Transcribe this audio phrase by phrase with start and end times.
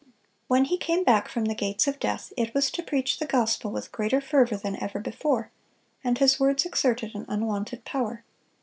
[0.47, 3.69] When he came back from the gates of death, it was to preach the gospel
[3.69, 5.51] with greater fervor than ever before;
[6.03, 8.23] and his words exerted an unwonted power.